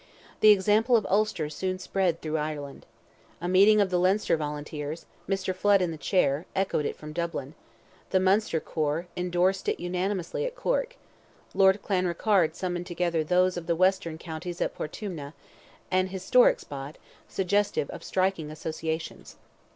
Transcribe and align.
The 0.39 0.49
example 0.49 0.97
of 0.97 1.05
Ulster 1.11 1.47
soon 1.47 1.77
spread 1.77 2.21
through 2.23 2.39
Ireland. 2.39 2.87
A 3.39 3.47
meeting 3.47 3.79
of 3.79 3.91
the 3.91 3.99
Leinster 3.99 4.35
volunteers, 4.35 5.05
Mr. 5.29 5.53
Flood 5.53 5.79
in 5.79 5.91
the 5.91 5.95
chair, 5.99 6.47
echoed 6.55 6.85
it 6.87 6.95
from 6.95 7.13
Dublin; 7.13 7.53
the 8.09 8.19
Munster 8.19 8.59
corps 8.59 9.05
endorsed 9.15 9.69
it 9.69 9.79
unanimously 9.79 10.43
at 10.43 10.55
Cork; 10.55 10.95
Lord 11.53 11.83
Clanrickarde 11.83 12.55
summoned 12.55 12.87
together 12.87 13.23
those 13.23 13.57
of 13.57 13.67
the 13.67 13.75
western 13.75 14.17
counties 14.17 14.59
at 14.59 14.75
Portumna—an 14.75 16.07
historic 16.07 16.59
spot, 16.59 16.97
suggestive 17.29 17.87
of 17.91 18.03
striking 18.03 18.49
associations. 18.49 19.35